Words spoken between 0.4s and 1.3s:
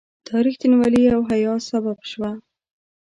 رښتینولي او